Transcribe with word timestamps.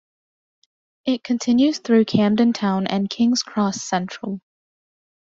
It 1.05 1.23
continues 1.23 1.77
through 1.77 2.05
Camden 2.05 2.53
Town 2.53 2.87
and 2.87 3.07
King's 3.07 3.43
Cross 3.43 3.83
Central. 3.87 4.41